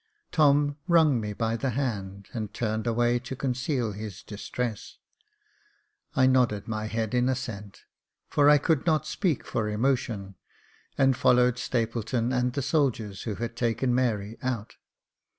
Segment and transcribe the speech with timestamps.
[0.31, 4.97] Tom wrung me by the hand, and turned away to conceal his distress.
[6.15, 7.83] I nodded my head in assent,
[8.27, 10.37] for I could not speak for emotion,
[10.97, 14.77] and followed Stapleton and the soldiers who had taken Mary out.